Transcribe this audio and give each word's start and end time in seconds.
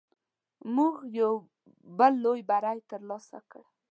موږ 0.75 0.93
یو 1.19 1.33
بل 1.97 2.13
لوی 2.23 2.41
بری 2.49 2.79
تر 2.89 3.01
لاسه 3.09 3.37
کړ. 3.49 3.63